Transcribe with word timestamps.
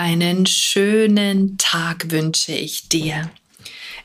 einen 0.00 0.46
schönen 0.46 1.58
Tag 1.58 2.10
wünsche 2.10 2.52
ich 2.52 2.88
dir. 2.88 3.30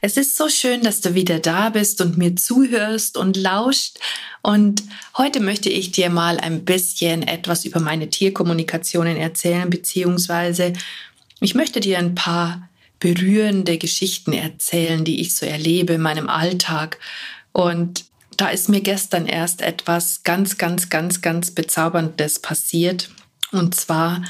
Es 0.02 0.18
ist 0.18 0.36
so 0.36 0.50
schön, 0.50 0.82
dass 0.82 1.00
du 1.00 1.16
wieder 1.16 1.40
da 1.40 1.70
bist 1.70 2.02
und 2.02 2.18
mir 2.18 2.36
zuhörst 2.36 3.16
und 3.16 3.38
lauscht. 3.38 4.00
Und 4.42 4.84
heute 5.18 5.40
möchte 5.40 5.70
ich 5.70 5.92
dir 5.92 6.10
mal 6.10 6.38
ein 6.38 6.66
bisschen 6.66 7.26
etwas 7.26 7.64
über 7.64 7.80
meine 7.80 8.10
Tierkommunikationen 8.10 9.16
erzählen, 9.16 9.70
beziehungsweise 9.70 10.74
ich 11.40 11.56
möchte 11.56 11.80
dir 11.80 11.98
ein 11.98 12.14
paar 12.14 12.68
berührende 13.00 13.78
Geschichten 13.78 14.34
erzählen, 14.34 15.06
die 15.06 15.22
ich 15.22 15.34
so 15.34 15.46
erlebe 15.46 15.94
in 15.94 16.02
meinem 16.02 16.28
Alltag. 16.28 17.00
Und 17.54 18.04
da 18.36 18.50
ist 18.50 18.68
mir 18.68 18.82
gestern 18.82 19.28
erst 19.28 19.62
etwas 19.62 20.24
ganz, 20.24 20.58
ganz, 20.58 20.90
ganz, 20.90 21.22
ganz 21.22 21.52
Bezauberndes 21.52 22.40
passiert. 22.40 23.10
Und 23.54 23.76
zwar 23.76 24.22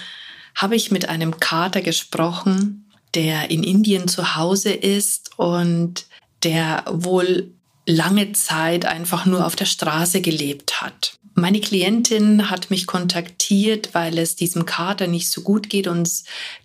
habe 0.56 0.76
ich 0.76 0.92
mit 0.92 1.10
einem 1.10 1.40
Kater 1.40 1.82
gesprochen, 1.82 2.90
der 3.14 3.52
in 3.52 3.64
Indien 3.64 4.08
zu 4.08 4.36
Hause 4.36 4.72
ist 4.72 5.32
und 5.38 6.06
der 6.44 6.84
wohl 6.90 7.52
lange 7.86 8.32
Zeit 8.32 8.86
einfach 8.86 9.26
nur 9.26 9.46
auf 9.46 9.56
der 9.56 9.66
Straße 9.66 10.22
gelebt 10.22 10.82
hat. 10.82 11.18
Meine 11.34 11.60
Klientin 11.60 12.50
hat 12.50 12.72
mich 12.72 12.88
kontaktiert, 12.88 13.90
weil 13.94 14.18
es 14.18 14.36
diesem 14.36 14.66
Kater 14.66 15.08
nicht 15.08 15.30
so 15.30 15.42
gut 15.42 15.70
geht 15.70 15.88
und 15.88 16.10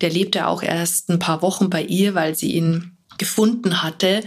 der 0.00 0.10
lebte 0.10 0.46
auch 0.46 0.62
erst 0.62 1.10
ein 1.10 1.18
paar 1.18 1.42
Wochen 1.42 1.70
bei 1.70 1.82
ihr, 1.82 2.14
weil 2.14 2.36
sie 2.36 2.52
ihn 2.52 2.96
gefunden 3.18 3.82
hatte 3.82 4.22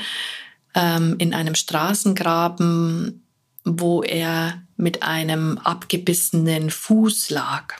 ähm, 0.76 1.16
in 1.18 1.34
einem 1.34 1.56
Straßengraben, 1.56 3.24
wo 3.64 4.04
er 4.04 4.62
mit 4.76 5.04
einem 5.04 5.58
abgebissenen 5.60 6.70
Fuß 6.70 7.30
lag. 7.30 7.76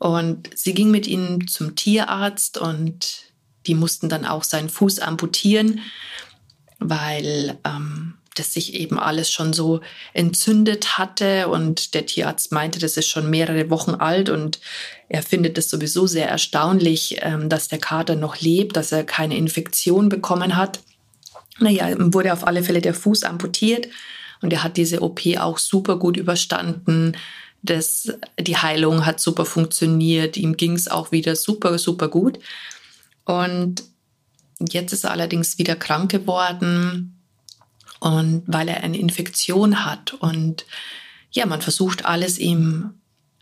Und 0.00 0.48
sie 0.54 0.72
ging 0.72 0.90
mit 0.90 1.06
ihm 1.06 1.46
zum 1.46 1.76
Tierarzt 1.76 2.56
und 2.56 3.24
die 3.66 3.74
mussten 3.74 4.08
dann 4.08 4.24
auch 4.24 4.44
seinen 4.44 4.70
Fuß 4.70 4.98
amputieren, 5.00 5.80
weil 6.78 7.58
ähm, 7.64 8.14
das 8.34 8.54
sich 8.54 8.72
eben 8.72 8.98
alles 8.98 9.30
schon 9.30 9.52
so 9.52 9.82
entzündet 10.14 10.96
hatte 10.96 11.48
und 11.48 11.92
der 11.92 12.06
Tierarzt 12.06 12.50
meinte, 12.50 12.78
das 12.78 12.96
ist 12.96 13.08
schon 13.08 13.28
mehrere 13.28 13.68
Wochen 13.68 13.90
alt 13.90 14.30
und 14.30 14.58
er 15.10 15.22
findet 15.22 15.58
es 15.58 15.68
sowieso 15.68 16.06
sehr 16.06 16.30
erstaunlich, 16.30 17.18
ähm, 17.20 17.50
dass 17.50 17.68
der 17.68 17.78
Kater 17.78 18.16
noch 18.16 18.40
lebt, 18.40 18.78
dass 18.78 18.92
er 18.92 19.04
keine 19.04 19.36
Infektion 19.36 20.08
bekommen 20.08 20.56
hat. 20.56 20.80
Naja, 21.58 21.88
wurde 21.98 22.32
auf 22.32 22.46
alle 22.46 22.62
Fälle 22.62 22.80
der 22.80 22.94
Fuß 22.94 23.24
amputiert 23.24 23.88
und 24.40 24.50
er 24.50 24.62
hat 24.62 24.78
diese 24.78 25.02
OP 25.02 25.20
auch 25.36 25.58
super 25.58 25.98
gut 25.98 26.16
überstanden. 26.16 27.18
Das, 27.62 28.12
die 28.38 28.56
Heilung 28.56 29.04
hat 29.04 29.20
super 29.20 29.44
funktioniert, 29.44 30.36
ihm 30.36 30.56
ging 30.56 30.72
es 30.72 30.88
auch 30.88 31.12
wieder 31.12 31.36
super, 31.36 31.78
super 31.78 32.08
gut. 32.08 32.38
Und 33.24 33.82
jetzt 34.68 34.92
ist 34.92 35.04
er 35.04 35.10
allerdings 35.10 35.58
wieder 35.58 35.76
krank 35.76 36.10
geworden 36.10 37.20
und 38.00 38.42
weil 38.46 38.68
er 38.68 38.82
eine 38.82 38.98
Infektion 38.98 39.84
hat. 39.84 40.14
Und 40.14 40.64
ja, 41.32 41.46
man 41.46 41.60
versucht 41.60 42.04
alles 42.04 42.38
ihm, 42.38 42.94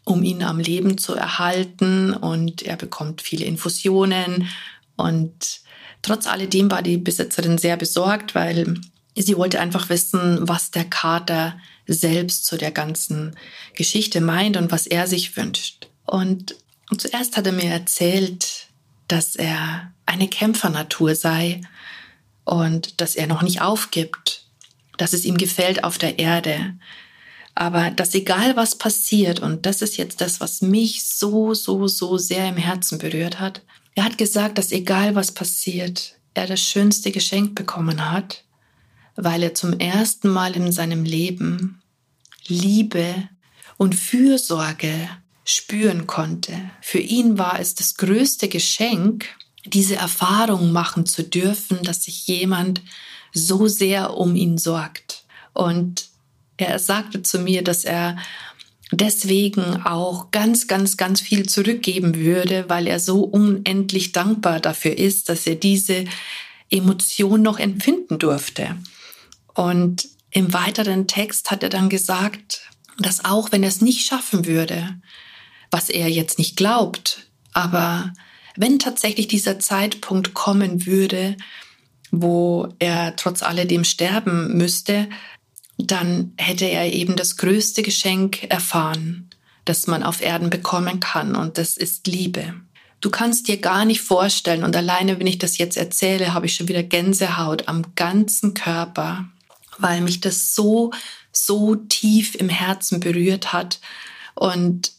um 0.04 0.22
ihn 0.22 0.42
am 0.42 0.58
Leben 0.58 0.98
zu 0.98 1.14
erhalten 1.14 2.12
und 2.12 2.62
er 2.62 2.76
bekommt 2.76 3.22
viele 3.22 3.44
Infusionen. 3.44 4.48
Und 4.96 5.60
trotz 6.02 6.26
alledem 6.26 6.70
war 6.70 6.82
die 6.82 6.98
Besitzerin 6.98 7.58
sehr 7.58 7.76
besorgt, 7.76 8.34
weil 8.34 8.74
sie 9.14 9.36
wollte 9.36 9.60
einfach 9.60 9.88
wissen, 9.88 10.48
was 10.48 10.70
der 10.70 10.84
Kater 10.84 11.58
selbst 11.88 12.46
zu 12.46 12.56
der 12.56 12.70
ganzen 12.70 13.36
Geschichte 13.74 14.20
meint 14.20 14.56
und 14.56 14.70
was 14.70 14.86
er 14.86 15.06
sich 15.06 15.36
wünscht. 15.36 15.88
Und 16.04 16.54
zuerst 16.96 17.36
hat 17.36 17.46
er 17.46 17.52
mir 17.52 17.70
erzählt, 17.70 18.66
dass 19.08 19.36
er 19.36 19.92
eine 20.06 20.28
Kämpfernatur 20.28 21.14
sei 21.14 21.62
und 22.44 23.00
dass 23.00 23.14
er 23.14 23.26
noch 23.26 23.42
nicht 23.42 23.60
aufgibt, 23.60 24.46
dass 24.96 25.12
es 25.12 25.24
ihm 25.24 25.38
gefällt 25.38 25.84
auf 25.84 25.98
der 25.98 26.18
Erde, 26.18 26.74
aber 27.54 27.90
dass 27.90 28.14
egal 28.14 28.54
was 28.56 28.76
passiert, 28.76 29.40
und 29.40 29.66
das 29.66 29.82
ist 29.82 29.96
jetzt 29.96 30.20
das, 30.20 30.40
was 30.40 30.62
mich 30.62 31.04
so, 31.04 31.54
so, 31.54 31.88
so 31.88 32.16
sehr 32.16 32.48
im 32.48 32.56
Herzen 32.56 32.98
berührt 32.98 33.40
hat, 33.40 33.62
er 33.94 34.04
hat 34.04 34.16
gesagt, 34.16 34.58
dass 34.58 34.70
egal 34.70 35.16
was 35.16 35.32
passiert, 35.32 36.14
er 36.34 36.46
das 36.46 36.60
schönste 36.60 37.10
Geschenk 37.10 37.56
bekommen 37.56 38.12
hat, 38.12 38.44
weil 39.20 39.42
er 39.42 39.54
zum 39.54 39.78
ersten 39.78 40.28
Mal 40.28 40.54
in 40.54 40.70
seinem 40.70 41.04
Leben 41.04 41.82
Liebe 42.46 43.28
und 43.76 43.94
Fürsorge 43.94 45.08
spüren 45.44 46.06
konnte. 46.06 46.52
Für 46.80 47.00
ihn 47.00 47.36
war 47.36 47.58
es 47.58 47.74
das 47.74 47.96
größte 47.96 48.48
Geschenk, 48.48 49.26
diese 49.64 49.96
Erfahrung 49.96 50.72
machen 50.72 51.04
zu 51.04 51.24
dürfen, 51.24 51.82
dass 51.82 52.04
sich 52.04 52.26
jemand 52.28 52.80
so 53.34 53.66
sehr 53.66 54.14
um 54.14 54.36
ihn 54.36 54.56
sorgt. 54.56 55.24
Und 55.52 56.06
er 56.56 56.78
sagte 56.78 57.22
zu 57.22 57.40
mir, 57.40 57.62
dass 57.62 57.84
er 57.84 58.16
deswegen 58.92 59.82
auch 59.84 60.30
ganz, 60.30 60.68
ganz, 60.68 60.96
ganz 60.96 61.20
viel 61.20 61.48
zurückgeben 61.48 62.14
würde, 62.14 62.66
weil 62.68 62.86
er 62.86 63.00
so 63.00 63.22
unendlich 63.22 64.12
dankbar 64.12 64.60
dafür 64.60 64.96
ist, 64.96 65.28
dass 65.28 65.46
er 65.46 65.56
diese 65.56 66.04
Emotion 66.70 67.42
noch 67.42 67.58
empfinden 67.58 68.18
durfte. 68.18 68.76
Und 69.58 70.06
im 70.30 70.52
weiteren 70.54 71.08
Text 71.08 71.50
hat 71.50 71.64
er 71.64 71.68
dann 71.68 71.88
gesagt, 71.88 72.60
dass 72.96 73.24
auch 73.24 73.50
wenn 73.50 73.64
er 73.64 73.70
es 73.70 73.80
nicht 73.80 74.06
schaffen 74.06 74.46
würde, 74.46 75.00
was 75.72 75.90
er 75.90 76.08
jetzt 76.08 76.38
nicht 76.38 76.56
glaubt, 76.56 77.28
aber 77.54 78.12
wenn 78.54 78.78
tatsächlich 78.78 79.26
dieser 79.26 79.58
Zeitpunkt 79.58 80.32
kommen 80.32 80.86
würde, 80.86 81.36
wo 82.12 82.72
er 82.78 83.16
trotz 83.16 83.42
alledem 83.42 83.82
sterben 83.82 84.56
müsste, 84.56 85.08
dann 85.76 86.34
hätte 86.36 86.66
er 86.66 86.92
eben 86.92 87.16
das 87.16 87.36
größte 87.36 87.82
Geschenk 87.82 88.44
erfahren, 88.44 89.28
das 89.64 89.88
man 89.88 90.04
auf 90.04 90.20
Erden 90.20 90.50
bekommen 90.50 91.00
kann, 91.00 91.34
und 91.34 91.58
das 91.58 91.76
ist 91.76 92.06
Liebe. 92.06 92.54
Du 93.00 93.10
kannst 93.10 93.48
dir 93.48 93.56
gar 93.56 93.84
nicht 93.84 94.02
vorstellen, 94.02 94.62
und 94.62 94.76
alleine, 94.76 95.18
wenn 95.18 95.26
ich 95.26 95.38
das 95.38 95.58
jetzt 95.58 95.76
erzähle, 95.76 96.32
habe 96.32 96.46
ich 96.46 96.54
schon 96.54 96.68
wieder 96.68 96.84
Gänsehaut 96.84 97.66
am 97.66 97.96
ganzen 97.96 98.54
Körper, 98.54 99.28
weil 99.78 100.00
mich 100.00 100.20
das 100.20 100.54
so, 100.54 100.92
so 101.32 101.76
tief 101.76 102.34
im 102.34 102.48
Herzen 102.48 103.00
berührt 103.00 103.52
hat 103.52 103.80
und 104.34 104.92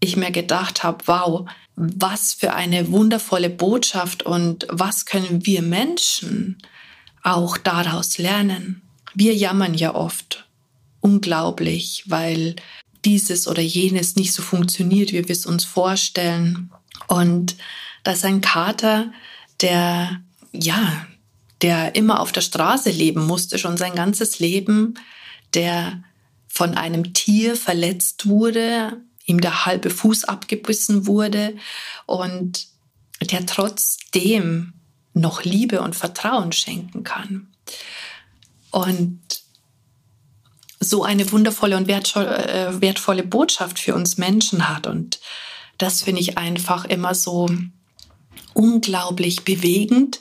ich 0.00 0.16
mir 0.16 0.30
gedacht 0.30 0.82
habe, 0.82 1.04
wow, 1.06 1.48
was 1.76 2.32
für 2.34 2.54
eine 2.54 2.90
wundervolle 2.90 3.50
Botschaft 3.50 4.24
und 4.24 4.66
was 4.68 5.06
können 5.06 5.46
wir 5.46 5.62
Menschen 5.62 6.58
auch 7.22 7.56
daraus 7.56 8.18
lernen. 8.18 8.82
Wir 9.14 9.34
jammern 9.34 9.74
ja 9.74 9.94
oft 9.94 10.46
unglaublich, 11.00 12.04
weil 12.06 12.56
dieses 13.04 13.48
oder 13.48 13.62
jenes 13.62 14.16
nicht 14.16 14.32
so 14.32 14.42
funktioniert, 14.42 15.12
wie 15.12 15.26
wir 15.28 15.30
es 15.30 15.46
uns 15.46 15.64
vorstellen. 15.64 16.70
Und 17.08 17.56
das 18.04 18.18
ist 18.18 18.24
ein 18.24 18.40
Kater, 18.40 19.12
der, 19.60 20.20
ja, 20.52 21.06
der 21.62 21.94
immer 21.94 22.20
auf 22.20 22.32
der 22.32 22.40
Straße 22.40 22.90
leben 22.90 23.26
musste, 23.26 23.58
schon 23.58 23.76
sein 23.76 23.94
ganzes 23.94 24.40
Leben, 24.40 24.94
der 25.54 26.02
von 26.48 26.74
einem 26.74 27.14
Tier 27.14 27.56
verletzt 27.56 28.26
wurde, 28.26 29.00
ihm 29.24 29.40
der 29.40 29.64
halbe 29.64 29.88
Fuß 29.88 30.24
abgebissen 30.24 31.06
wurde 31.06 31.56
und 32.06 32.66
der 33.22 33.46
trotzdem 33.46 34.74
noch 35.14 35.44
Liebe 35.44 35.80
und 35.80 35.94
Vertrauen 35.94 36.52
schenken 36.52 37.04
kann. 37.04 37.48
Und 38.70 39.20
so 40.80 41.04
eine 41.04 41.30
wundervolle 41.30 41.76
und 41.76 41.88
äh, 41.88 42.80
wertvolle 42.80 43.22
Botschaft 43.22 43.78
für 43.78 43.94
uns 43.94 44.18
Menschen 44.18 44.68
hat. 44.68 44.86
Und 44.86 45.20
das 45.78 46.02
finde 46.02 46.20
ich 46.20 46.38
einfach 46.38 46.84
immer 46.84 47.14
so 47.14 47.48
unglaublich 48.54 49.44
bewegend, 49.44 50.20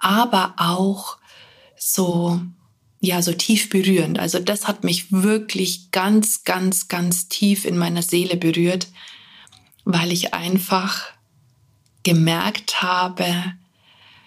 aber 0.00 0.54
auch 0.56 1.18
so, 1.78 2.40
ja, 3.00 3.22
so 3.22 3.32
tief 3.32 3.70
berührend. 3.70 4.18
Also 4.18 4.38
das 4.38 4.66
hat 4.66 4.84
mich 4.84 5.12
wirklich 5.12 5.90
ganz, 5.92 6.44
ganz, 6.44 6.88
ganz 6.88 7.28
tief 7.28 7.64
in 7.64 7.78
meiner 7.78 8.02
Seele 8.02 8.36
berührt, 8.36 8.88
weil 9.84 10.12
ich 10.12 10.34
einfach 10.34 11.04
gemerkt 12.02 12.82
habe, 12.82 13.54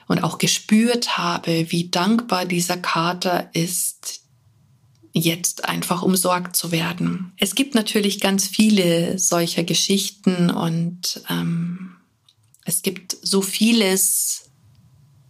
und 0.08 0.24
auch 0.24 0.38
gespürt 0.38 1.18
habe, 1.18 1.72
wie 1.72 1.90
dankbar 1.90 2.46
dieser 2.46 2.78
Kater 2.78 3.50
ist, 3.54 4.22
jetzt 5.12 5.66
einfach 5.66 6.02
umsorgt 6.02 6.56
zu 6.56 6.72
werden. 6.72 7.34
Es 7.38 7.56
gibt 7.56 7.76
natürlich 7.76 8.20
ganz 8.20 8.48
viele 8.48 9.20
solcher 9.20 9.64
Geschichten 9.64 10.50
und 10.50 11.22
ähm, 11.30 11.96
es 12.66 12.82
gibt 12.82 13.18
so 13.22 13.42
vieles, 13.42 14.43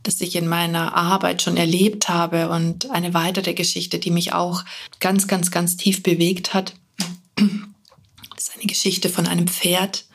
das 0.03 0.21
ich 0.21 0.35
in 0.35 0.47
meiner 0.47 0.95
Arbeit 0.95 1.41
schon 1.41 1.57
erlebt 1.57 2.09
habe 2.09 2.49
und 2.49 2.89
eine 2.91 3.13
weitere 3.13 3.53
Geschichte, 3.53 3.99
die 3.99 4.11
mich 4.11 4.33
auch 4.33 4.63
ganz, 4.99 5.27
ganz, 5.27 5.51
ganz 5.51 5.77
tief 5.77 6.03
bewegt 6.03 6.53
hat. 6.53 6.75
Das 7.35 8.49
ist 8.49 8.55
eine 8.55 8.67
Geschichte 8.67 9.09
von 9.09 9.27
einem 9.27 9.47
Pferd, 9.47 10.05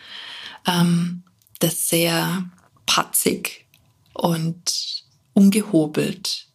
ähm, 0.66 1.22
das 1.58 1.88
sehr 1.88 2.44
patzig 2.86 3.66
und 4.12 5.04
ungehobelt 5.32 6.46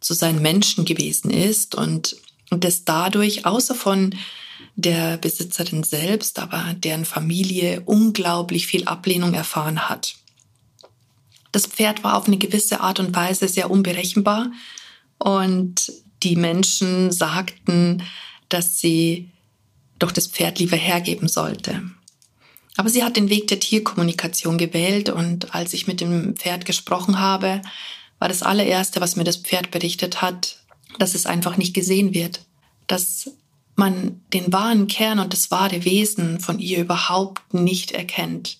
zu 0.00 0.14
seinen 0.14 0.42
Menschen 0.42 0.84
gewesen 0.84 1.30
ist 1.30 1.74
und 1.74 2.16
und 2.50 2.64
das 2.64 2.84
dadurch 2.84 3.46
außer 3.46 3.74
von 3.74 4.14
der 4.76 5.16
Besitzerin 5.16 5.84
selbst, 5.84 6.38
aber 6.38 6.74
deren 6.74 7.04
Familie 7.04 7.82
unglaublich 7.86 8.66
viel 8.66 8.84
Ablehnung 8.84 9.34
erfahren 9.34 9.88
hat. 9.88 10.16
Das 11.52 11.66
Pferd 11.66 12.04
war 12.04 12.16
auf 12.16 12.26
eine 12.26 12.38
gewisse 12.38 12.80
Art 12.80 13.00
und 13.00 13.14
Weise 13.14 13.48
sehr 13.48 13.70
unberechenbar 13.70 14.50
und 15.18 15.92
die 16.22 16.36
Menschen 16.36 17.10
sagten, 17.10 18.02
dass 18.48 18.80
sie 18.80 19.30
doch 19.98 20.12
das 20.12 20.26
Pferd 20.26 20.58
lieber 20.58 20.76
hergeben 20.76 21.28
sollte. 21.28 21.82
Aber 22.76 22.88
sie 22.88 23.04
hat 23.04 23.16
den 23.16 23.28
Weg 23.28 23.48
der 23.48 23.60
Tierkommunikation 23.60 24.56
gewählt 24.56 25.08
und 25.08 25.54
als 25.54 25.74
ich 25.74 25.86
mit 25.86 26.00
dem 26.00 26.36
Pferd 26.36 26.64
gesprochen 26.64 27.18
habe, 27.18 27.62
war 28.18 28.28
das 28.28 28.42
allererste, 28.42 29.00
was 29.00 29.16
mir 29.16 29.24
das 29.24 29.36
Pferd 29.36 29.70
berichtet 29.70 30.22
hat, 30.22 30.58
dass 30.98 31.14
es 31.14 31.26
einfach 31.26 31.56
nicht 31.56 31.74
gesehen 31.74 32.14
wird, 32.14 32.40
dass 32.86 33.30
man 33.76 34.20
den 34.32 34.52
wahren 34.52 34.86
Kern 34.88 35.18
und 35.18 35.32
das 35.32 35.50
wahre 35.50 35.84
Wesen 35.84 36.40
von 36.40 36.58
ihr 36.58 36.78
überhaupt 36.78 37.54
nicht 37.54 37.92
erkennt. 37.92 38.58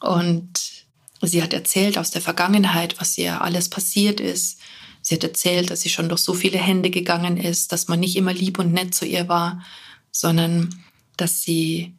Und 0.00 0.75
sie 1.22 1.42
hat 1.42 1.52
erzählt 1.52 1.98
aus 1.98 2.10
der 2.10 2.22
Vergangenheit, 2.22 3.00
was 3.00 3.16
ihr 3.16 3.40
alles 3.40 3.68
passiert 3.68 4.20
ist. 4.20 4.58
Sie 5.00 5.14
hat 5.14 5.24
erzählt, 5.24 5.70
dass 5.70 5.82
sie 5.82 5.88
schon 5.88 6.08
durch 6.08 6.20
so 6.20 6.34
viele 6.34 6.58
Hände 6.58 6.90
gegangen 6.90 7.36
ist, 7.36 7.72
dass 7.72 7.88
man 7.88 8.00
nicht 8.00 8.16
immer 8.16 8.32
lieb 8.32 8.58
und 8.58 8.72
nett 8.72 8.94
zu 8.94 9.06
ihr 9.06 9.28
war, 9.28 9.62
sondern 10.10 10.82
dass 11.16 11.42
sie 11.42 11.94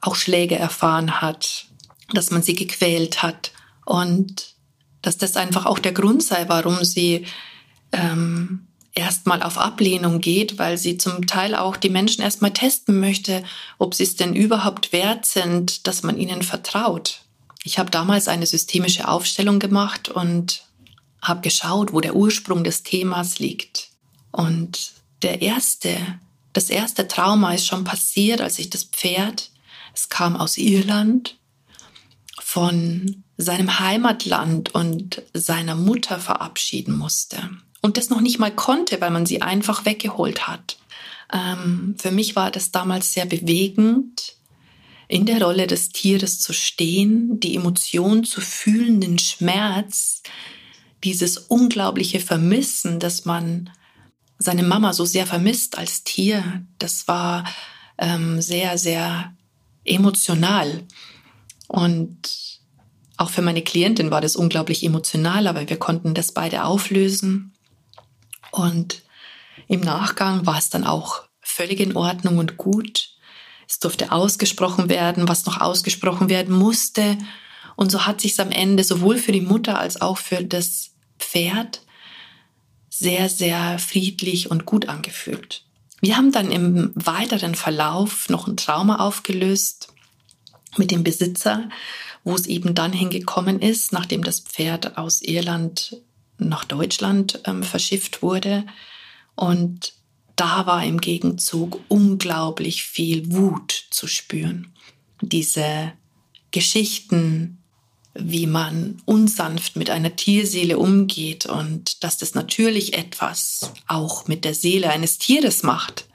auch 0.00 0.14
Schläge 0.14 0.56
erfahren 0.56 1.20
hat, 1.20 1.66
dass 2.12 2.30
man 2.30 2.42
sie 2.42 2.54
gequält 2.54 3.22
hat 3.22 3.52
und 3.84 4.54
dass 5.02 5.18
das 5.18 5.36
einfach 5.36 5.66
auch 5.66 5.78
der 5.78 5.92
Grund 5.92 6.22
sei, 6.22 6.48
warum 6.48 6.84
sie 6.84 7.26
ähm, 7.92 8.66
erstmal 8.94 9.42
auf 9.42 9.58
Ablehnung 9.58 10.20
geht, 10.20 10.58
weil 10.58 10.76
sie 10.76 10.98
zum 10.98 11.26
Teil 11.26 11.54
auch 11.54 11.76
die 11.76 11.88
Menschen 11.88 12.22
erstmal 12.22 12.52
testen 12.52 13.00
möchte, 13.00 13.42
ob 13.78 13.94
sie 13.94 14.02
es 14.02 14.16
denn 14.16 14.34
überhaupt 14.34 14.92
wert 14.92 15.26
sind, 15.26 15.86
dass 15.86 16.02
man 16.02 16.18
ihnen 16.18 16.42
vertraut. 16.42 17.22
Ich 17.62 17.78
habe 17.78 17.90
damals 17.90 18.28
eine 18.28 18.46
systemische 18.46 19.08
Aufstellung 19.08 19.58
gemacht 19.58 20.08
und 20.08 20.64
habe 21.22 21.42
geschaut, 21.42 21.92
wo 21.92 22.00
der 22.00 22.16
Ursprung 22.16 22.64
des 22.64 22.82
Themas 22.82 23.38
liegt. 23.38 23.90
Und 24.30 24.92
der 25.22 25.42
erste, 25.42 25.96
das 26.52 26.70
erste 26.70 27.06
Trauma 27.06 27.52
ist 27.52 27.66
schon 27.66 27.84
passiert, 27.84 28.40
als 28.40 28.58
ich 28.58 28.70
das 28.70 28.84
Pferd, 28.84 29.50
es 29.94 30.08
kam 30.08 30.36
aus 30.36 30.56
Irland, 30.56 31.36
von 32.40 33.22
seinem 33.36 33.78
Heimatland 33.78 34.74
und 34.74 35.22
seiner 35.34 35.74
Mutter 35.74 36.18
verabschieden 36.18 36.96
musste 36.96 37.50
und 37.80 37.96
das 37.96 38.10
noch 38.10 38.20
nicht 38.20 38.38
mal 38.38 38.54
konnte, 38.54 39.00
weil 39.00 39.10
man 39.10 39.26
sie 39.26 39.42
einfach 39.42 39.84
weggeholt 39.84 40.48
hat. 40.48 40.78
Ähm, 41.32 41.94
für 41.98 42.10
mich 42.10 42.36
war 42.36 42.50
das 42.50 42.70
damals 42.72 43.12
sehr 43.12 43.26
bewegend, 43.26 44.34
in 45.10 45.26
der 45.26 45.42
Rolle 45.42 45.66
des 45.66 45.88
Tieres 45.88 46.38
zu 46.38 46.52
stehen, 46.52 47.40
die 47.40 47.56
Emotion 47.56 48.22
zu 48.22 48.40
fühlen, 48.40 49.00
den 49.00 49.18
Schmerz, 49.18 50.22
dieses 51.02 51.36
unglaubliche 51.36 52.20
Vermissen, 52.20 53.00
dass 53.00 53.24
man 53.24 53.70
seine 54.38 54.62
Mama 54.62 54.92
so 54.92 55.04
sehr 55.04 55.26
vermisst 55.26 55.76
als 55.78 56.04
Tier. 56.04 56.64
Das 56.78 57.08
war 57.08 57.44
ähm, 57.98 58.40
sehr, 58.40 58.78
sehr 58.78 59.34
emotional. 59.84 60.84
Und 61.66 62.60
auch 63.16 63.30
für 63.30 63.42
meine 63.42 63.62
Klientin 63.62 64.12
war 64.12 64.20
das 64.20 64.36
unglaublich 64.36 64.84
emotional, 64.84 65.48
aber 65.48 65.68
wir 65.68 65.76
konnten 65.76 66.14
das 66.14 66.30
beide 66.30 66.62
auflösen. 66.62 67.52
Und 68.52 69.02
im 69.66 69.80
Nachgang 69.80 70.46
war 70.46 70.58
es 70.58 70.70
dann 70.70 70.84
auch 70.84 71.24
völlig 71.40 71.80
in 71.80 71.96
Ordnung 71.96 72.38
und 72.38 72.56
gut. 72.56 73.09
Es 73.70 73.78
durfte 73.78 74.10
ausgesprochen 74.10 74.88
werden, 74.88 75.28
was 75.28 75.46
noch 75.46 75.60
ausgesprochen 75.60 76.28
werden 76.28 76.52
musste. 76.52 77.16
Und 77.76 77.92
so 77.92 78.04
hat 78.04 78.20
sich 78.20 78.38
am 78.40 78.50
Ende 78.50 78.82
sowohl 78.82 79.16
für 79.16 79.30
die 79.30 79.40
Mutter 79.40 79.78
als 79.78 80.00
auch 80.00 80.18
für 80.18 80.42
das 80.42 80.90
Pferd 81.20 81.80
sehr, 82.88 83.28
sehr 83.28 83.78
friedlich 83.78 84.50
und 84.50 84.66
gut 84.66 84.88
angefühlt. 84.88 85.62
Wir 86.00 86.16
haben 86.16 86.32
dann 86.32 86.50
im 86.50 86.90
weiteren 86.96 87.54
Verlauf 87.54 88.28
noch 88.28 88.48
ein 88.48 88.56
Trauma 88.56 88.96
aufgelöst 88.96 89.92
mit 90.76 90.90
dem 90.90 91.04
Besitzer, 91.04 91.68
wo 92.24 92.34
es 92.34 92.46
eben 92.46 92.74
dann 92.74 92.92
hingekommen 92.92 93.60
ist, 93.60 93.92
nachdem 93.92 94.24
das 94.24 94.40
Pferd 94.40 94.98
aus 94.98 95.22
Irland 95.22 95.96
nach 96.38 96.64
Deutschland 96.64 97.40
ähm, 97.44 97.62
verschifft 97.62 98.20
wurde. 98.20 98.66
Und 99.36 99.92
da 100.40 100.64
war 100.64 100.82
im 100.82 101.02
Gegenzug 101.02 101.80
unglaublich 101.88 102.84
viel 102.84 103.30
Wut 103.30 103.84
zu 103.90 104.06
spüren. 104.06 104.72
Diese 105.20 105.92
Geschichten, 106.50 107.58
wie 108.14 108.46
man 108.46 109.02
unsanft 109.04 109.76
mit 109.76 109.90
einer 109.90 110.16
Tierseele 110.16 110.78
umgeht 110.78 111.44
und 111.44 112.02
dass 112.02 112.16
das 112.16 112.34
natürlich 112.34 112.94
etwas 112.94 113.70
auch 113.86 114.28
mit 114.28 114.46
der 114.46 114.54
Seele 114.54 114.88
eines 114.88 115.18
Tieres 115.18 115.62
macht. 115.62 116.06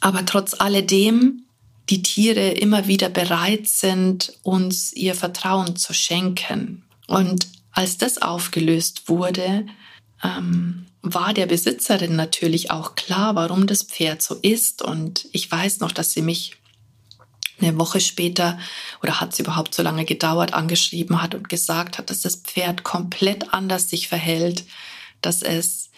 Aber 0.00 0.24
trotz 0.24 0.54
alledem 0.58 1.42
die 1.90 2.02
Tiere 2.02 2.52
immer 2.52 2.86
wieder 2.86 3.10
bereit 3.10 3.68
sind, 3.68 4.32
uns 4.42 4.94
ihr 4.94 5.14
Vertrauen 5.14 5.76
zu 5.76 5.92
schenken. 5.92 6.82
Und 7.08 7.46
als 7.72 7.98
das 7.98 8.22
aufgelöst 8.22 9.10
wurde, 9.10 9.66
ähm, 10.24 10.86
war 11.14 11.32
der 11.34 11.46
Besitzerin 11.46 12.16
natürlich 12.16 12.70
auch 12.70 12.94
klar, 12.94 13.34
warum 13.34 13.66
das 13.66 13.82
Pferd 13.82 14.22
so 14.22 14.34
ist. 14.34 14.82
Und 14.82 15.28
ich 15.32 15.50
weiß 15.50 15.80
noch, 15.80 15.92
dass 15.92 16.12
sie 16.12 16.22
mich 16.22 16.56
eine 17.60 17.78
Woche 17.78 18.00
später 18.00 18.58
oder 19.02 19.20
hat 19.20 19.32
es 19.32 19.38
überhaupt 19.38 19.74
so 19.74 19.82
lange 19.82 20.04
gedauert, 20.04 20.52
angeschrieben 20.52 21.22
hat 21.22 21.34
und 21.34 21.48
gesagt 21.48 21.98
hat, 21.98 22.10
dass 22.10 22.20
das 22.20 22.36
Pferd 22.36 22.82
komplett 22.82 23.54
anders 23.54 23.88
sich 23.88 24.08
verhält, 24.08 24.64
dass 25.22 25.42
es, 25.42 25.90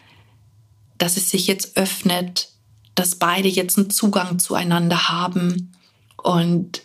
dass 0.99 1.17
es 1.17 1.31
sich 1.31 1.47
jetzt 1.47 1.77
öffnet, 1.77 2.51
dass 2.95 3.17
beide 3.17 3.49
jetzt 3.49 3.77
einen 3.77 3.91
Zugang 3.91 4.39
zueinander 4.39 5.09
haben 5.09 5.73
und 6.17 6.83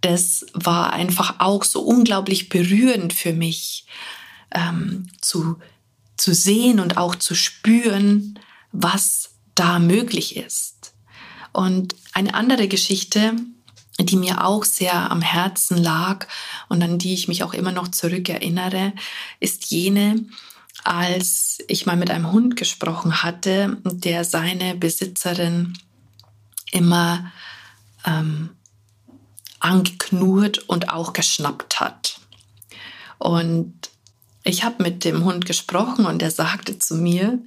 das 0.00 0.46
war 0.52 0.92
einfach 0.92 1.36
auch 1.38 1.64
so 1.64 1.80
unglaublich 1.82 2.48
berührend 2.48 3.12
für 3.12 3.32
mich 3.32 3.86
ähm, 4.52 5.08
zu, 5.20 5.58
zu 6.16 6.34
sehen 6.34 6.80
und 6.80 6.96
auch 6.96 7.14
zu 7.14 7.34
spüren, 7.34 8.38
was 8.72 9.30
da 9.54 9.78
möglich 9.78 10.36
ist. 10.36 10.94
Und 11.52 11.94
eine 12.12 12.34
andere 12.34 12.68
Geschichte, 12.68 13.34
die 14.00 14.16
mir 14.16 14.44
auch 14.44 14.64
sehr 14.64 15.10
am 15.10 15.20
Herzen 15.20 15.76
lag 15.76 16.26
und 16.68 16.82
an 16.82 16.98
die 16.98 17.14
ich 17.14 17.28
mich 17.28 17.42
auch 17.42 17.52
immer 17.52 17.72
noch 17.72 17.88
zurückerinnere, 17.88 18.92
ist 19.38 19.66
jene, 19.70 20.24
als 20.84 21.58
ich 21.68 21.86
mal 21.86 21.96
mit 21.96 22.10
einem 22.10 22.32
Hund 22.32 22.56
gesprochen 22.56 23.22
hatte, 23.22 23.76
der 23.84 24.24
seine 24.24 24.74
Besitzerin 24.74 25.78
immer 26.72 27.30
ähm, 28.06 28.50
angeknurrt 29.60 30.58
und 30.68 30.88
auch 30.88 31.12
geschnappt 31.12 31.80
hat. 31.80 32.20
Und 33.18 33.91
ich 34.44 34.64
habe 34.64 34.82
mit 34.82 35.04
dem 35.04 35.24
Hund 35.24 35.46
gesprochen 35.46 36.06
und 36.06 36.22
er 36.22 36.30
sagte 36.30 36.78
zu 36.78 36.96
mir, 36.96 37.38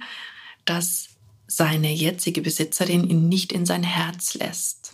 dass 0.64 1.08
seine 1.46 1.92
jetzige 1.92 2.42
Besitzerin 2.42 3.08
ihn 3.08 3.28
nicht 3.28 3.52
in 3.52 3.66
sein 3.66 3.82
Herz 3.82 4.34
lässt. 4.34 4.92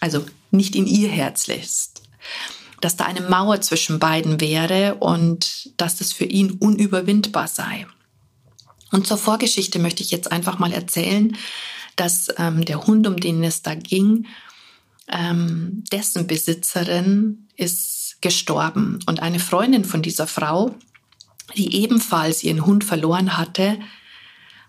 Also 0.00 0.24
nicht 0.50 0.76
in 0.76 0.86
ihr 0.86 1.08
Herz 1.08 1.46
lässt. 1.46 2.02
Dass 2.80 2.96
da 2.96 3.04
eine 3.04 3.22
Mauer 3.22 3.60
zwischen 3.60 3.98
beiden 3.98 4.40
wäre 4.40 4.96
und 4.96 5.70
dass 5.76 5.96
das 5.96 6.12
für 6.12 6.24
ihn 6.24 6.52
unüberwindbar 6.52 7.48
sei. 7.48 7.86
Und 8.92 9.06
zur 9.06 9.18
Vorgeschichte 9.18 9.78
möchte 9.78 10.02
ich 10.02 10.10
jetzt 10.10 10.30
einfach 10.30 10.58
mal 10.58 10.72
erzählen, 10.72 11.36
dass 11.96 12.28
ähm, 12.38 12.64
der 12.64 12.86
Hund, 12.86 13.06
um 13.06 13.18
den 13.18 13.42
es 13.42 13.62
da 13.62 13.74
ging, 13.74 14.26
ähm, 15.08 15.84
dessen 15.90 16.26
Besitzerin 16.26 17.48
ist 17.56 18.05
gestorben. 18.26 18.98
Und 19.06 19.20
eine 19.22 19.38
Freundin 19.38 19.84
von 19.84 20.02
dieser 20.02 20.26
Frau 20.26 20.74
die 21.54 21.74
ebenfalls 21.76 22.42
ihren 22.42 22.66
Hund 22.66 22.84
verloren 22.84 23.36
hatte, 23.36 23.78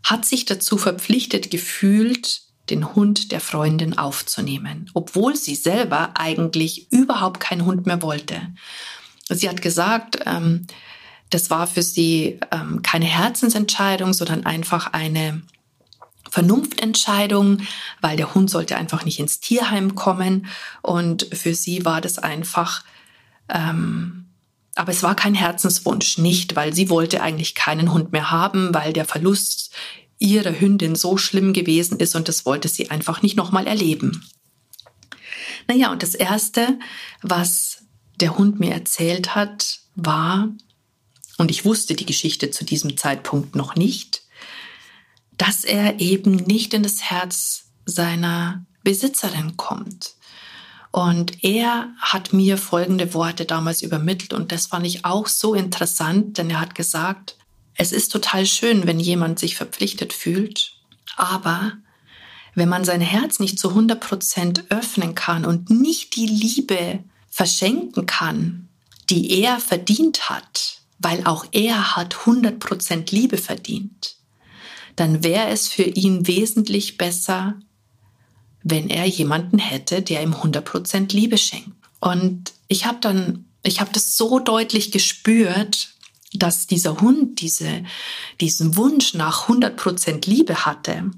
hat 0.04 0.26
sich 0.26 0.46
dazu 0.46 0.78
verpflichtet 0.78 1.50
gefühlt, 1.50 2.42
den 2.70 2.96
Hund 2.96 3.32
der 3.32 3.40
Freundin 3.40 3.98
aufzunehmen, 3.98 4.92
obwohl 4.94 5.36
sie 5.36 5.56
selber 5.56 6.12
eigentlich 6.16 6.92
überhaupt 6.92 7.40
keinen 7.40 7.66
Hund 7.66 7.86
mehr 7.86 8.02
wollte. 8.02 8.42
Sie 9.30 9.48
hat 9.48 9.62
gesagt, 9.62 10.20
ähm, 10.26 10.68
das 11.30 11.50
war 11.50 11.66
für 11.66 11.82
sie 11.82 12.40
ähm, 12.52 12.82
keine 12.82 13.06
Herzensentscheidung, 13.06 14.14
sondern 14.14 14.46
einfach 14.46 14.94
eine 14.94 15.42
Vernunftentscheidung, 16.30 17.62
weil 18.02 18.18
der 18.18 18.34
Hund 18.34 18.50
sollte 18.50 18.76
einfach 18.76 19.06
nicht 19.06 19.20
ins 19.20 19.40
Tierheim 19.40 19.96
kommen. 19.96 20.48
Und 20.82 21.28
für 21.34 21.54
sie 21.54 21.86
war 21.86 22.02
das 22.02 22.20
einfach, 22.20 22.84
ähm, 23.50 24.26
aber 24.76 24.92
es 24.92 25.04
war 25.04 25.16
kein 25.16 25.34
Herzenswunsch, 25.34 26.18
nicht, 26.18 26.56
weil 26.56 26.74
sie 26.74 26.90
wollte 26.90 27.22
eigentlich 27.22 27.56
keinen 27.56 27.94
Hund 27.94 28.12
mehr 28.12 28.30
haben, 28.30 28.74
weil 28.74 28.94
der 28.94 29.06
Verlust 29.06 29.74
ihrer 30.20 30.60
Hündin 30.60 30.96
so 30.96 31.18
schlimm 31.18 31.54
gewesen 31.54 32.00
ist 32.00 32.16
und 32.16 32.28
das 32.28 32.46
wollte 32.46 32.68
sie 32.68 32.92
einfach 32.92 33.22
nicht 33.22 33.36
nochmal 33.36 33.68
erleben. 33.68 34.26
Naja, 35.68 35.92
und 35.92 36.04
das 36.04 36.16
Erste, 36.16 36.80
was 37.22 37.84
der 38.20 38.38
Hund 38.38 38.60
mir 38.60 38.72
erzählt 38.72 39.36
hat, 39.36 39.80
war, 39.96 40.50
und 41.38 41.52
ich 41.52 41.66
wusste 41.66 41.94
die 41.94 42.06
Geschichte 42.06 42.52
zu 42.52 42.66
diesem 42.66 42.98
Zeitpunkt 42.98 43.56
noch 43.56 43.76
nicht, 43.76 44.24
dass 45.38 45.64
er 45.64 46.00
eben 46.00 46.36
nicht 46.36 46.74
in 46.74 46.84
das 46.84 47.04
Herz 47.04 47.66
seiner 47.86 48.66
Besitzerin 48.84 49.56
kommt. 49.56 50.16
Und 50.98 51.44
er 51.44 51.94
hat 52.00 52.34
mir 52.34 52.58
folgende 52.58 53.14
Worte 53.14 53.46
damals 53.46 53.84
übermittelt 53.84 54.34
und 54.34 54.52
das 54.52 54.66
fand 54.66 54.84
ich 54.88 55.06
auch 55.06 55.28
so 55.28 55.54
interessant, 55.54 56.40
denn 56.40 56.50
er 56.50 56.60
hat 56.60 56.74
gesagt, 56.74 57.38
es 57.76 57.92
ist 57.92 58.12
total 58.12 58.48
schön, 58.48 58.88
wenn 58.88 59.00
jemand 59.00 59.38
sich 59.38 59.56
verpflichtet 59.56 60.12
fühlt, 60.12 60.72
aber 61.16 61.74
wenn 62.56 62.68
man 62.68 62.84
sein 62.84 63.00
Herz 63.00 63.40
nicht 63.40 63.60
zu 63.60 63.70
100 63.70 64.00
Prozent 64.00 64.64
öffnen 64.72 65.14
kann 65.14 65.46
und 65.46 65.70
nicht 65.70 66.16
die 66.16 66.26
Liebe 66.26 67.04
verschenken 67.30 68.08
kann, 68.08 68.68
die 69.12 69.40
er 69.40 69.60
verdient 69.60 70.32
hat, 70.32 70.82
weil 70.98 71.28
auch 71.28 71.46
er 71.52 71.96
hat 71.96 72.22
100 72.22 72.58
Prozent 72.58 73.12
Liebe 73.12 73.38
verdient, 73.38 74.16
dann 74.96 75.24
wäre 75.24 75.50
es 75.50 75.68
für 75.68 75.84
ihn 75.84 76.26
wesentlich 76.26 76.98
besser, 76.98 77.60
wenn 78.64 78.90
er 78.90 79.06
jemanden 79.06 79.60
hätte, 79.60 80.02
der 80.02 80.22
ihm 80.22 80.34
100 80.34 80.64
Prozent 80.66 81.14
Liebe 81.14 81.38
schenkt. 81.38 81.72
Und 82.00 82.54
ich 82.68 82.86
habe 82.86 83.00
dann, 83.02 83.46
ich 83.64 83.80
habe 83.80 83.92
das 83.94 84.18
so 84.18 84.40
deutlich 84.40 84.92
gespürt, 84.92 85.90
dass 86.34 86.68
dieser 86.68 87.00
Hund 87.00 87.42
diese, 87.42 87.84
diesen 88.42 88.76
Wunsch 88.76 89.14
nach 89.14 89.48
100% 89.48 90.30
Liebe 90.30 90.66
hatte. 90.66 91.12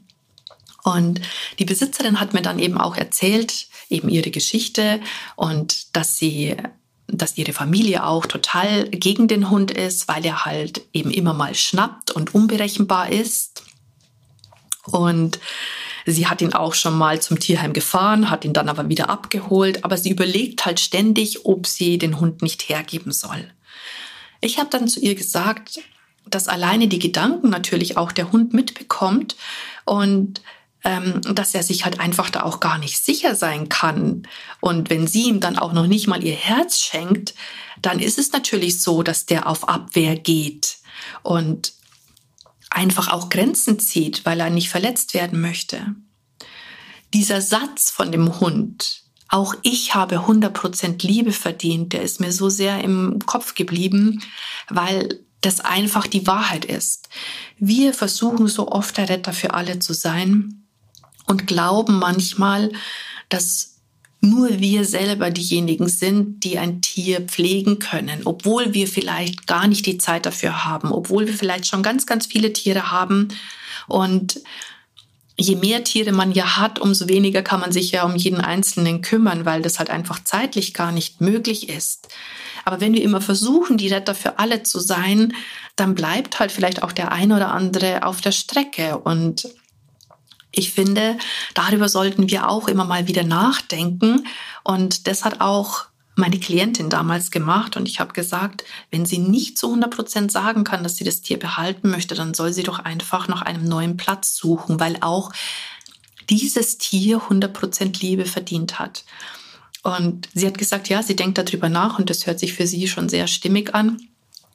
Und 0.83 1.21
die 1.57 1.65
Besitzerin 1.65 2.19
hat 2.19 2.33
mir 2.33 2.41
dann 2.41 2.59
eben 2.59 2.77
auch 2.77 2.95
erzählt, 2.95 3.67
eben 3.89 4.09
ihre 4.09 4.31
Geschichte 4.31 5.01
und 5.35 5.95
dass 5.95 6.17
sie 6.17 6.55
dass 7.11 7.37
ihre 7.37 7.53
Familie 7.53 8.05
auch 8.05 8.27
total 8.27 8.87
gegen 8.89 9.27
den 9.27 9.49
Hund 9.49 9.71
ist, 9.71 10.07
weil 10.07 10.23
er 10.25 10.45
halt 10.45 10.81
eben 10.93 11.11
immer 11.11 11.33
mal 11.33 11.55
schnappt 11.55 12.11
und 12.11 12.35
unberechenbar 12.35 13.11
ist. 13.11 13.63
Und 14.85 15.39
sie 16.11 16.27
hat 16.27 16.41
ihn 16.41 16.53
auch 16.53 16.73
schon 16.73 16.97
mal 16.97 17.21
zum 17.21 17.39
Tierheim 17.39 17.73
gefahren, 17.73 18.29
hat 18.29 18.45
ihn 18.45 18.53
dann 18.53 18.69
aber 18.69 18.89
wieder 18.89 19.09
abgeholt, 19.09 19.83
aber 19.83 19.97
sie 19.97 20.09
überlegt 20.09 20.65
halt 20.65 20.79
ständig, 20.79 21.45
ob 21.45 21.67
sie 21.67 21.97
den 21.97 22.19
Hund 22.19 22.41
nicht 22.41 22.69
hergeben 22.69 23.11
soll. 23.11 23.49
Ich 24.41 24.57
habe 24.57 24.69
dann 24.69 24.87
zu 24.87 24.99
ihr 24.99 25.15
gesagt, 25.15 25.79
dass 26.25 26.47
alleine 26.47 26.87
die 26.87 26.99
Gedanken 26.99 27.49
natürlich 27.49 27.97
auch 27.97 28.11
der 28.11 28.31
Hund 28.31 28.53
mitbekommt 28.53 29.35
und 29.85 30.41
ähm, 30.83 31.21
dass 31.21 31.53
er 31.53 31.63
sich 31.63 31.83
halt 31.83 31.99
einfach 31.99 32.29
da 32.29 32.43
auch 32.43 32.59
gar 32.59 32.77
nicht 32.77 33.03
sicher 33.03 33.35
sein 33.35 33.67
kann. 33.67 34.23
Und 34.61 34.89
wenn 34.89 35.07
sie 35.07 35.23
ihm 35.23 35.39
dann 35.39 35.57
auch 35.57 35.73
noch 35.73 35.87
nicht 35.87 36.07
mal 36.07 36.23
ihr 36.23 36.35
Herz 36.35 36.79
schenkt, 36.79 37.33
dann 37.81 37.99
ist 37.99 38.17
es 38.17 38.31
natürlich 38.31 38.81
so, 38.81 39.03
dass 39.03 39.25
der 39.25 39.47
auf 39.47 39.67
Abwehr 39.67 40.15
geht 40.15 40.77
und 41.23 41.73
einfach 42.69 43.09
auch 43.09 43.29
Grenzen 43.29 43.79
zieht, 43.79 44.25
weil 44.25 44.39
er 44.39 44.49
nicht 44.49 44.69
verletzt 44.69 45.13
werden 45.13 45.41
möchte. 45.41 45.95
Dieser 47.13 47.41
Satz 47.41 47.89
von 47.89 48.11
dem 48.11 48.39
Hund, 48.39 49.03
auch 49.29 49.55
ich 49.61 49.95
habe 49.95 50.25
100% 50.25 51.05
Liebe 51.05 51.31
verdient. 51.31 51.93
Der 51.93 52.01
ist 52.01 52.19
mir 52.19 52.31
so 52.31 52.49
sehr 52.49 52.83
im 52.83 53.19
Kopf 53.25 53.53
geblieben, 53.53 54.21
weil 54.69 55.19
das 55.41 55.61
einfach 55.61 56.07
die 56.07 56.27
Wahrheit 56.27 56.65
ist. 56.65 57.09
Wir 57.57 57.93
versuchen 57.93 58.47
so 58.47 58.69
oft 58.69 58.97
der 58.97 59.07
Retter 59.07 59.31
für 59.31 59.53
alle 59.53 59.79
zu 59.79 59.93
sein 59.93 60.65
und 61.27 61.47
glauben 61.47 61.99
manchmal, 61.99 62.71
dass 63.29 63.78
nur 64.21 64.59
wir 64.59 64.83
selber 64.83 65.31
diejenigen 65.31 65.87
sind, 65.87 66.43
die 66.43 66.57
ein 66.57 66.81
Tier 66.81 67.21
pflegen 67.21 67.79
können, 67.79 68.21
obwohl 68.25 68.73
wir 68.73 68.87
vielleicht 68.87 69.47
gar 69.47 69.67
nicht 69.67 69.85
die 69.85 69.97
Zeit 69.97 70.25
dafür 70.25 70.65
haben, 70.65 70.91
obwohl 70.91 71.27
wir 71.27 71.33
vielleicht 71.33 71.67
schon 71.67 71.83
ganz, 71.83 72.05
ganz 72.05 72.25
viele 72.25 72.51
Tiere 72.51 72.91
haben 72.91 73.29
und 73.87 74.41
je 75.37 75.55
mehr 75.55 75.83
Tiere 75.83 76.11
man 76.11 76.33
ja 76.33 76.57
hat, 76.57 76.79
umso 76.79 77.07
weniger 77.07 77.41
kann 77.41 77.61
man 77.61 77.71
sich 77.71 77.91
ja 77.91 78.03
um 78.03 78.15
jeden 78.15 78.41
Einzelnen 78.41 79.01
kümmern, 79.01 79.45
weil 79.45 79.61
das 79.61 79.79
halt 79.79 79.89
einfach 79.89 80.23
zeitlich 80.23 80.73
gar 80.73 80.91
nicht 80.91 81.21
möglich 81.21 81.69
ist. 81.69 82.09
Aber 82.65 82.81
wenn 82.81 82.93
wir 82.93 83.01
immer 83.01 83.21
versuchen, 83.21 83.77
die 83.77 83.87
Retter 83.87 84.13
für 84.13 84.37
alle 84.37 84.63
zu 84.63 84.79
sein, 84.79 85.33
dann 85.77 85.95
bleibt 85.95 86.39
halt 86.39 86.51
vielleicht 86.51 86.83
auch 86.83 86.91
der 86.91 87.11
ein 87.11 87.31
oder 87.31 87.51
andere 87.51 88.03
auf 88.03 88.19
der 88.19 88.33
Strecke. 88.33 88.97
Und 88.97 89.47
ich 90.51 90.71
finde, 90.71 91.17
darüber 91.53 91.89
sollten 91.89 92.29
wir 92.29 92.49
auch 92.49 92.67
immer 92.67 92.85
mal 92.85 93.07
wieder 93.07 93.23
nachdenken. 93.23 94.25
Und 94.63 95.07
das 95.07 95.25
hat 95.25 95.41
auch 95.41 95.85
meine 96.15 96.39
Klientin 96.39 96.89
damals 96.89 97.31
gemacht 97.31 97.77
und 97.77 97.87
ich 97.87 97.99
habe 98.01 98.13
gesagt, 98.13 98.65
wenn 98.91 99.05
sie 99.05 99.19
nicht 99.19 99.57
zu 99.57 99.67
100 99.67 99.89
Prozent 99.89 100.31
sagen 100.31 100.65
kann, 100.65 100.83
dass 100.83 100.97
sie 100.97 101.05
das 101.05 101.21
Tier 101.21 101.39
behalten 101.39 101.89
möchte, 101.89 102.13
dann 102.13 102.33
soll 102.33 102.51
sie 102.51 102.63
doch 102.63 102.79
einfach 102.79 103.29
nach 103.29 103.41
einem 103.41 103.63
neuen 103.63 103.95
Platz 103.95 104.35
suchen, 104.35 104.81
weil 104.81 104.97
auch 104.99 105.31
dieses 106.29 106.77
Tier 106.77 107.21
100 107.23 107.53
Prozent 107.53 108.01
Liebe 108.01 108.25
verdient 108.25 108.79
hat. 108.79 109.05
Und 109.81 110.27
sie 110.33 110.45
hat 110.45 110.57
gesagt, 110.57 110.89
ja, 110.89 111.01
sie 111.01 111.15
denkt 111.15 111.37
darüber 111.37 111.69
nach 111.69 111.97
und 111.97 112.09
das 112.09 112.27
hört 112.27 112.39
sich 112.39 112.53
für 112.53 112.67
sie 112.67 112.87
schon 112.89 113.07
sehr 113.07 113.27
stimmig 113.27 113.73
an. 113.73 114.01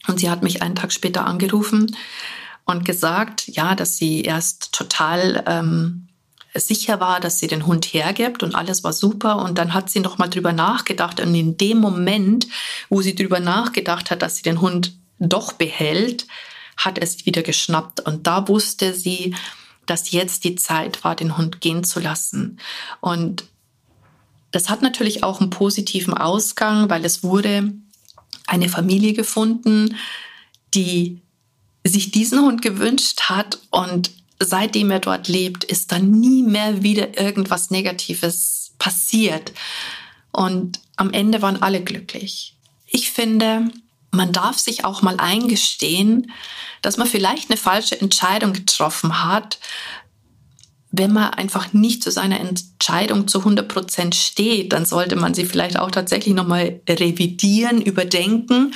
Und 0.07 0.21
sie 0.21 0.29
hat 0.29 0.43
mich 0.43 0.61
einen 0.61 0.75
Tag 0.75 0.93
später 0.93 1.27
angerufen 1.27 1.97
und 2.65 2.85
gesagt, 2.85 3.49
ja, 3.49 3.75
dass 3.75 3.97
sie 3.97 4.23
erst 4.23 4.73
total 4.73 5.45
ähm, 5.47 6.09
sicher 6.55 7.01
war, 7.01 7.21
dass 7.21 7.39
sie 7.39 7.47
den 7.47 7.67
Hund 7.67 7.85
hergibt 7.87 8.43
und 8.43 8.55
alles 8.55 8.85
war 8.85 8.93
super. 8.93 9.43
Und 9.43 9.59
dann 9.59 9.75
hat 9.75 9.91
sie 9.91 10.01
noch 10.01 10.19
mal 10.19 10.29
drüber 10.29 10.53
nachgedacht. 10.53 11.21
Und 11.21 11.35
in 11.35 11.57
dem 11.57 11.79
Moment, 11.79 12.47
wo 12.89 13.03
sie 13.03 13.15
drüber 13.15 13.41
nachgedacht 13.41 14.11
hat, 14.11 14.23
dass 14.23 14.37
sie 14.37 14.43
den 14.43 14.61
Hund 14.61 14.97
doch 15.19 15.53
behält, 15.53 16.27
hat 16.77 16.99
sie 17.07 17.27
wieder 17.27 17.43
geschnappt. 17.43 18.01
Und 18.01 18.27
da 18.27 18.49
wusste 18.49 18.95
sie, 18.95 19.35
dass 19.87 20.13
jetzt 20.13 20.45
die 20.45 20.55
Zeit 20.55 21.05
war, 21.05 21.17
den 21.17 21.37
Hund 21.37 21.61
gehen 21.61 21.85
zu 21.85 22.01
lassen. 22.01 22.59
Und 23.01 23.45
das 24.51 24.69
hat 24.69 24.83
natürlich 24.83 25.25
auch 25.25 25.41
einen 25.41 25.51
positiven 25.51 26.15
Ausgang, 26.15 26.89
weil 26.89 27.05
es 27.05 27.23
wurde 27.23 27.73
eine 28.47 28.69
Familie 28.69 29.13
gefunden, 29.13 29.97
die 30.75 31.21
sich 31.87 32.11
diesen 32.11 32.41
Hund 32.41 32.63
gewünscht 32.63 33.23
hat 33.23 33.59
und 33.71 34.11
seitdem 34.41 34.91
er 34.91 35.01
dort 35.01 35.29
lebt, 35.29 35.65
ist 35.65 35.93
dann 35.93 36.11
nie 36.11 36.43
mehr 36.43 36.83
wieder 36.83 37.19
irgendwas 37.21 37.71
Negatives 37.71 38.73
passiert. 38.79 39.53
Und 40.33 40.81
am 40.97 41.13
Ende 41.13 41.43
waren 41.43 41.63
alle 41.63 41.83
glücklich. 41.83 42.57
Ich 42.87 43.11
finde, 43.11 43.71
man 44.11 44.33
darf 44.33 44.59
sich 44.59 44.85
auch 44.85 45.03
mal 45.03 45.17
eingestehen, 45.19 46.33
dass 46.83 46.97
man 46.97 47.07
vielleicht 47.07 47.51
eine 47.51 47.57
falsche 47.57 48.01
Entscheidung 48.01 48.53
getroffen 48.53 49.25
hat, 49.25 49.59
wenn 50.97 51.13
man 51.13 51.31
einfach 51.35 51.73
nicht 51.73 52.05
zu 52.05 52.13
seiner 52.13 52.39
Entscheidung 52.39 53.27
zu 53.27 53.41
100 53.41 53.67
Prozent 53.67 54.15
steht, 54.15 54.73
dann 54.73 54.87
sollte 54.87 55.17
man 55.17 55.35
sie 55.35 55.45
vielleicht 55.45 55.77
auch 55.77 55.91
tatsächlich 55.91 56.35
nochmal 56.35 56.81
revidieren, 56.89 57.83
überdenken 57.83 58.75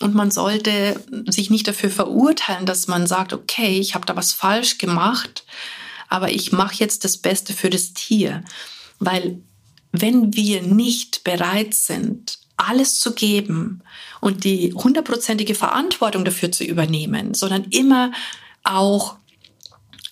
und 0.00 0.14
man 0.14 0.30
sollte 0.30 1.00
sich 1.26 1.50
nicht 1.50 1.66
dafür 1.66 1.90
verurteilen, 1.90 2.66
dass 2.66 2.86
man 2.86 3.06
sagt, 3.06 3.32
okay, 3.32 3.78
ich 3.78 3.94
habe 3.94 4.06
da 4.06 4.14
was 4.14 4.32
falsch 4.32 4.78
gemacht, 4.78 5.44
aber 6.08 6.30
ich 6.30 6.52
mache 6.52 6.76
jetzt 6.76 7.04
das 7.04 7.16
Beste 7.16 7.54
für 7.54 7.70
das 7.70 7.94
Tier. 7.94 8.44
Weil 8.98 9.40
wenn 9.92 10.34
wir 10.34 10.62
nicht 10.62 11.24
bereit 11.24 11.74
sind, 11.74 12.38
alles 12.58 12.98
zu 12.98 13.14
geben 13.14 13.82
und 14.20 14.44
die 14.44 14.72
hundertprozentige 14.72 15.54
Verantwortung 15.54 16.24
dafür 16.24 16.52
zu 16.52 16.64
übernehmen, 16.64 17.34
sondern 17.34 17.64
immer 17.64 18.12
auch 18.64 19.16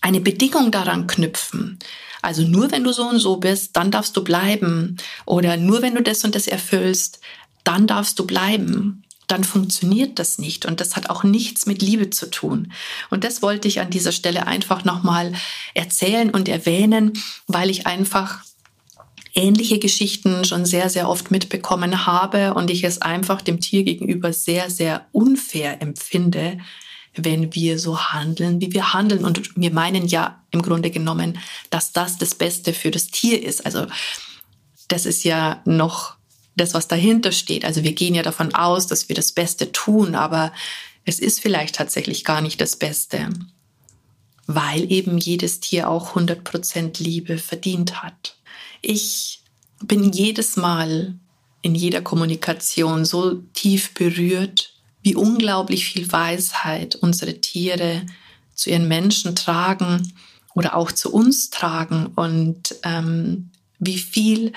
eine 0.00 0.20
Bedingung 0.20 0.70
daran 0.70 1.06
knüpfen. 1.06 1.78
Also 2.22 2.42
nur 2.42 2.70
wenn 2.70 2.84
du 2.84 2.92
so 2.92 3.06
und 3.08 3.18
so 3.18 3.36
bist, 3.36 3.76
dann 3.76 3.90
darfst 3.90 4.16
du 4.16 4.24
bleiben. 4.24 4.96
Oder 5.26 5.56
nur 5.56 5.82
wenn 5.82 5.94
du 5.94 6.02
das 6.02 6.24
und 6.24 6.34
das 6.34 6.46
erfüllst, 6.46 7.20
dann 7.64 7.86
darfst 7.86 8.18
du 8.18 8.26
bleiben 8.26 9.03
dann 9.26 9.44
funktioniert 9.44 10.18
das 10.18 10.38
nicht. 10.38 10.66
Und 10.66 10.80
das 10.80 10.96
hat 10.96 11.10
auch 11.10 11.24
nichts 11.24 11.66
mit 11.66 11.82
Liebe 11.82 12.10
zu 12.10 12.30
tun. 12.30 12.72
Und 13.10 13.24
das 13.24 13.42
wollte 13.42 13.68
ich 13.68 13.80
an 13.80 13.90
dieser 13.90 14.12
Stelle 14.12 14.46
einfach 14.46 14.84
nochmal 14.84 15.32
erzählen 15.74 16.30
und 16.30 16.48
erwähnen, 16.48 17.12
weil 17.46 17.70
ich 17.70 17.86
einfach 17.86 18.40
ähnliche 19.34 19.78
Geschichten 19.78 20.44
schon 20.44 20.64
sehr, 20.64 20.88
sehr 20.88 21.08
oft 21.08 21.30
mitbekommen 21.30 22.06
habe 22.06 22.54
und 22.54 22.70
ich 22.70 22.84
es 22.84 23.02
einfach 23.02 23.42
dem 23.42 23.60
Tier 23.60 23.82
gegenüber 23.82 24.32
sehr, 24.32 24.70
sehr 24.70 25.06
unfair 25.12 25.82
empfinde, 25.82 26.58
wenn 27.16 27.54
wir 27.54 27.78
so 27.78 27.98
handeln, 27.98 28.60
wie 28.60 28.72
wir 28.72 28.92
handeln. 28.92 29.24
Und 29.24 29.56
wir 29.56 29.72
meinen 29.72 30.06
ja 30.06 30.42
im 30.50 30.62
Grunde 30.62 30.90
genommen, 30.90 31.38
dass 31.70 31.92
das 31.92 32.18
das 32.18 32.34
Beste 32.34 32.72
für 32.72 32.90
das 32.90 33.08
Tier 33.08 33.42
ist. 33.42 33.66
Also 33.66 33.86
das 34.88 35.06
ist 35.06 35.24
ja 35.24 35.62
noch 35.64 36.16
das, 36.56 36.75
was 36.75 36.88
dahinter 36.88 37.32
steht. 37.32 37.64
Also 37.64 37.82
wir 37.82 37.92
gehen 37.92 38.14
ja 38.14 38.23
davon 38.23 38.54
aus, 38.54 38.87
dass 38.87 39.08
wir 39.08 39.16
das 39.16 39.32
Beste 39.32 39.73
tun, 39.73 40.14
aber 40.14 40.52
es 41.04 41.18
ist 41.18 41.40
vielleicht 41.40 41.75
tatsächlich 41.75 42.25
gar 42.25 42.40
nicht 42.40 42.61
das 42.61 42.76
Beste, 42.76 43.28
weil 44.46 44.90
eben 44.90 45.18
jedes 45.18 45.61
Tier 45.61 45.88
auch 45.88 46.16
100% 46.16 47.02
Liebe 47.02 47.38
verdient 47.38 48.02
hat. 48.02 48.37
Ich 48.80 49.40
bin 49.82 50.12
jedes 50.12 50.56
Mal 50.56 51.14
in 51.62 51.75
jeder 51.75 52.02
Kommunikation 52.02 53.04
so 53.04 53.34
tief 53.54 53.94
berührt, 53.94 54.75
wie 55.02 55.14
unglaublich 55.14 55.87
viel 55.87 56.11
Weisheit 56.11 56.94
unsere 56.96 57.40
Tiere 57.40 58.06
zu 58.54 58.70
ihren 58.70 58.88
Menschen 58.88 59.34
tragen 59.34 60.12
oder 60.54 60.76
auch 60.76 60.92
zu 60.92 61.12
uns 61.12 61.50
tragen 61.50 62.06
und 62.14 62.76
ähm, 62.84 63.50
wie 63.78 63.99
viel 63.99 64.52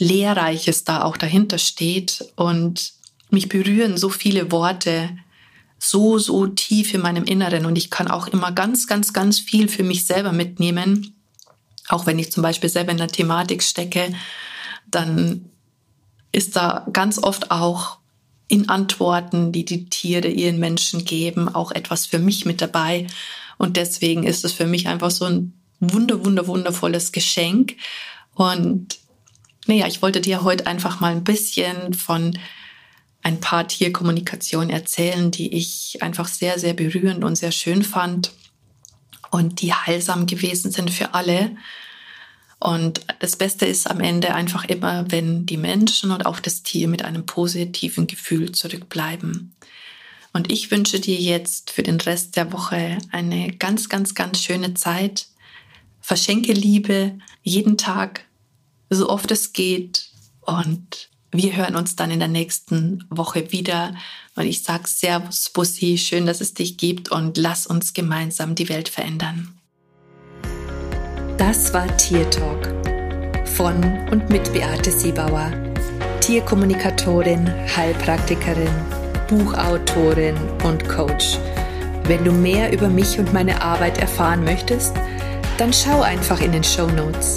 Lehrreiches 0.00 0.82
da 0.82 1.04
auch 1.04 1.16
dahinter 1.16 1.58
steht. 1.58 2.24
Und 2.34 2.92
mich 3.30 3.48
berühren 3.48 3.96
so 3.96 4.08
viele 4.08 4.50
Worte 4.50 5.10
so, 5.78 6.18
so 6.18 6.46
tief 6.46 6.92
in 6.92 7.00
meinem 7.00 7.24
Inneren. 7.24 7.64
Und 7.64 7.78
ich 7.78 7.90
kann 7.90 8.08
auch 8.08 8.26
immer 8.26 8.52
ganz, 8.52 8.86
ganz, 8.86 9.12
ganz 9.12 9.38
viel 9.38 9.68
für 9.68 9.82
mich 9.82 10.04
selber 10.04 10.32
mitnehmen. 10.32 11.14
Auch 11.88 12.06
wenn 12.06 12.18
ich 12.18 12.30
zum 12.30 12.42
Beispiel 12.42 12.68
selber 12.68 12.92
in 12.92 12.98
der 12.98 13.08
Thematik 13.08 13.62
stecke, 13.62 14.12
dann 14.90 15.46
ist 16.32 16.54
da 16.54 16.86
ganz 16.92 17.18
oft 17.18 17.50
auch 17.50 17.98
in 18.46 18.68
Antworten, 18.68 19.52
die 19.52 19.64
die 19.64 19.88
Tiere 19.88 20.28
ihren 20.28 20.58
Menschen 20.58 21.04
geben, 21.04 21.48
auch 21.48 21.72
etwas 21.72 22.06
für 22.06 22.18
mich 22.18 22.44
mit 22.44 22.60
dabei. 22.60 23.06
Und 23.58 23.76
deswegen 23.76 24.24
ist 24.24 24.44
es 24.44 24.52
für 24.52 24.66
mich 24.66 24.88
einfach 24.88 25.10
so 25.10 25.24
ein 25.24 25.54
wunder, 25.80 26.24
wunder, 26.24 26.46
wundervolles 26.46 27.12
Geschenk. 27.12 27.76
Und 28.34 28.98
naja, 29.70 29.86
ich 29.86 30.02
wollte 30.02 30.20
dir 30.20 30.42
heute 30.42 30.66
einfach 30.66 30.98
mal 30.98 31.12
ein 31.12 31.22
bisschen 31.22 31.94
von 31.94 32.36
ein 33.22 33.38
paar 33.38 33.68
Tierkommunikationen 33.68 34.68
erzählen, 34.68 35.30
die 35.30 35.54
ich 35.54 35.98
einfach 36.02 36.26
sehr, 36.26 36.58
sehr 36.58 36.74
berührend 36.74 37.22
und 37.22 37.36
sehr 37.36 37.52
schön 37.52 37.84
fand 37.84 38.32
und 39.30 39.62
die 39.62 39.72
heilsam 39.72 40.26
gewesen 40.26 40.72
sind 40.72 40.90
für 40.90 41.14
alle. 41.14 41.56
Und 42.58 43.02
das 43.20 43.36
Beste 43.36 43.64
ist 43.64 43.88
am 43.88 44.00
Ende 44.00 44.34
einfach 44.34 44.64
immer, 44.64 45.08
wenn 45.12 45.46
die 45.46 45.56
Menschen 45.56 46.10
und 46.10 46.26
auch 46.26 46.40
das 46.40 46.64
Tier 46.64 46.88
mit 46.88 47.04
einem 47.04 47.24
positiven 47.24 48.08
Gefühl 48.08 48.50
zurückbleiben. 48.50 49.54
Und 50.32 50.50
ich 50.50 50.72
wünsche 50.72 50.98
dir 50.98 51.16
jetzt 51.16 51.70
für 51.70 51.84
den 51.84 52.00
Rest 52.00 52.36
der 52.36 52.52
Woche 52.52 52.98
eine 53.12 53.52
ganz, 53.52 53.88
ganz, 53.88 54.16
ganz 54.16 54.42
schöne 54.42 54.74
Zeit. 54.74 55.28
Verschenke 56.00 56.52
Liebe 56.52 57.18
jeden 57.44 57.78
Tag 57.78 58.24
so 58.90 59.08
oft 59.08 59.30
es 59.30 59.52
geht. 59.52 60.10
Und 60.40 61.08
wir 61.32 61.56
hören 61.56 61.76
uns 61.76 61.96
dann 61.96 62.10
in 62.10 62.18
der 62.18 62.28
nächsten 62.28 63.04
Woche 63.08 63.52
wieder. 63.52 63.94
Und 64.34 64.46
ich 64.46 64.62
sage 64.62 64.84
Servus, 64.86 65.50
Bussi, 65.50 65.96
schön, 65.96 66.26
dass 66.26 66.40
es 66.40 66.54
dich 66.54 66.76
gibt 66.76 67.10
und 67.10 67.36
lass 67.38 67.66
uns 67.66 67.94
gemeinsam 67.94 68.54
die 68.54 68.68
Welt 68.68 68.88
verändern. 68.88 69.56
Das 71.38 71.72
war 71.72 71.96
Tier 71.96 72.28
Talk 72.30 72.68
von 73.46 73.82
und 74.10 74.28
mit 74.30 74.52
Beate 74.52 74.90
Siebauer, 74.90 75.52
Tierkommunikatorin, 76.20 77.48
Heilpraktikerin, 77.76 78.72
Buchautorin 79.28 80.36
und 80.64 80.88
Coach. 80.88 81.38
Wenn 82.04 82.24
du 82.24 82.32
mehr 82.32 82.72
über 82.72 82.88
mich 82.88 83.18
und 83.18 83.32
meine 83.32 83.62
Arbeit 83.62 83.98
erfahren 83.98 84.44
möchtest, 84.44 84.94
dann 85.58 85.72
schau 85.72 86.02
einfach 86.02 86.40
in 86.40 86.52
den 86.52 86.64
Show 86.64 86.86
Notes. 86.88 87.36